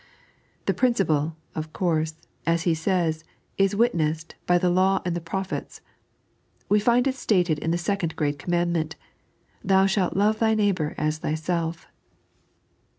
The 0.65 0.73
principle, 0.73 1.37
of 1.53 1.73
course, 1.73 2.15
as 2.47 2.63
He 2.63 2.73
says, 2.73 3.23
is 3.59 3.75
witnessed" 3.75 4.33
by 4.47 4.57
tiie 4.57 4.73
law 4.73 4.99
and 5.05 5.15
the 5.15 5.21
prophets." 5.21 5.79
We 6.67 6.79
find 6.79 7.05
it 7.05 7.13
stated 7.13 7.59
in 7.59 7.69
the 7.69 7.77
second 7.77 8.15
great 8.15 8.39
commandment:" 8.39 8.95
Thou 9.63 9.85
shalt 9.85 10.17
love 10.17 10.39
thy 10.39 10.55
neighbour 10.55 10.95
as 10.97 11.19
thyself." 11.19 11.87